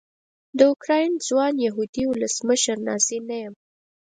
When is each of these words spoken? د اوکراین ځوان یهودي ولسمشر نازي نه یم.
د 0.57 0.59
اوکراین 0.71 1.11
ځوان 1.27 1.53
یهودي 1.65 2.03
ولسمشر 2.07 2.77
نازي 2.87 3.17
نه 3.29 3.35
یم. 3.43 3.53